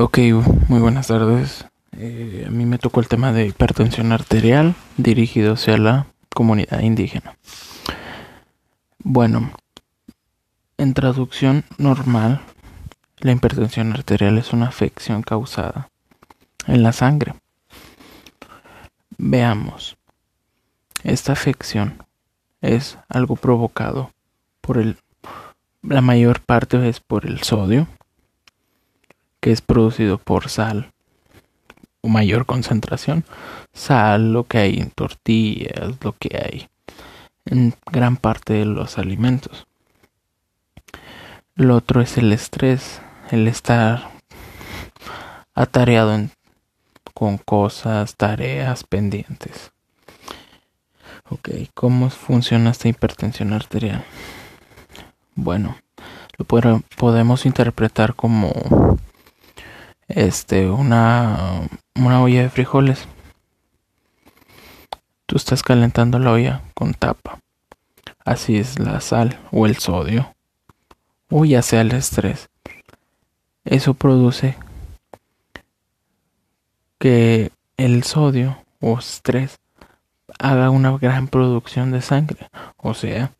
[0.00, 0.18] Ok,
[0.68, 1.66] muy buenas tardes.
[1.96, 7.36] Eh, a mí me tocó el tema de hipertensión arterial dirigido hacia la comunidad indígena.
[9.00, 9.50] Bueno,
[10.76, 12.42] en traducción normal,
[13.18, 15.90] la hipertensión arterial es una afección causada
[16.68, 17.34] en la sangre.
[19.16, 19.96] Veamos,
[21.02, 22.04] esta afección
[22.60, 24.12] es algo provocado
[24.60, 24.96] por el,
[25.82, 27.88] la mayor parte es por el sodio,
[29.40, 30.92] que es producido por sal
[32.00, 33.24] o mayor concentración.
[33.72, 36.68] Sal, lo que hay en tortillas, lo que hay
[37.44, 39.66] en gran parte de los alimentos.
[41.54, 44.10] Lo otro es el estrés, el estar
[45.54, 46.28] atareado
[47.14, 49.72] con cosas, tareas pendientes.
[51.30, 54.04] Ok, ¿cómo funciona esta hipertensión arterial?
[55.34, 55.76] Bueno,
[56.36, 58.52] lo podemos interpretar como
[60.08, 63.06] este, una, una olla de frijoles.
[65.26, 67.38] Tú estás calentando la olla con tapa.
[68.24, 70.34] Así es la sal o el sodio.
[71.30, 72.48] O ya sea el estrés.
[73.64, 74.56] Eso produce
[76.98, 79.58] que el sodio o estrés
[80.38, 82.48] haga una gran producción de sangre.
[82.76, 83.32] O sea,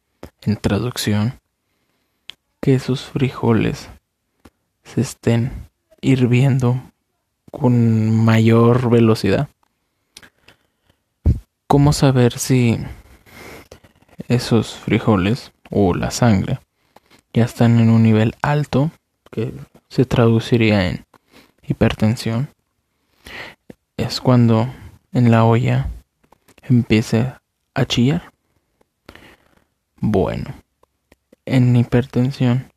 [0.43, 1.41] en traducción,
[2.61, 3.89] que esos frijoles
[4.83, 5.69] se estén
[6.01, 6.81] hirviendo
[7.51, 9.49] con mayor velocidad.
[11.67, 12.79] ¿Cómo saber si
[14.29, 16.61] esos frijoles o la sangre
[17.33, 18.91] ya están en un nivel alto
[19.31, 19.53] que
[19.89, 21.05] se traduciría en
[21.67, 22.49] hipertensión?
[23.97, 24.73] Es cuando
[25.13, 25.89] en la olla
[26.63, 27.33] empiece
[27.75, 28.33] a chillar.
[30.01, 30.55] Bueno,
[31.45, 32.73] en hipertensión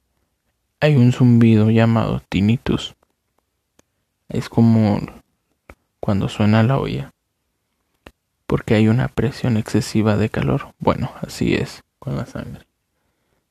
[0.79, 2.95] hay un zumbido llamado tinnitus
[4.31, 4.99] es como
[5.99, 7.11] cuando suena la olla.
[8.47, 10.73] Porque hay una presión excesiva de calor.
[10.79, 12.65] Bueno, así es con la sangre.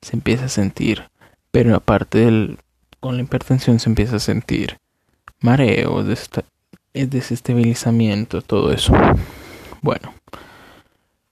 [0.02, 1.08] Se empieza a sentir,
[1.50, 2.58] pero aparte del
[3.00, 4.78] con la hipertensión se empieza a sentir
[5.40, 6.04] mareo,
[6.92, 8.92] desestabilizamiento, todo eso.
[9.80, 10.12] Bueno,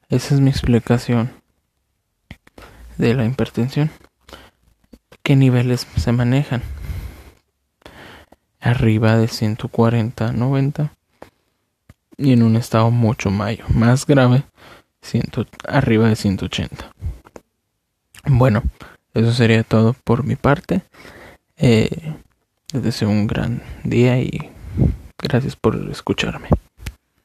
[0.08, 1.30] esa es mi explicación
[2.96, 3.90] de la hipertensión.
[5.22, 6.62] ¿Qué niveles se manejan?
[8.60, 10.92] Arriba de 140, 90
[12.16, 14.44] y en un estado mucho mayor, más grave,
[15.66, 16.92] arriba de 180.
[18.26, 18.62] Bueno,
[19.14, 20.82] eso sería todo por mi parte.
[21.56, 22.14] Eh,
[22.72, 24.50] les deseo un gran día y
[25.18, 26.48] gracias por escucharme.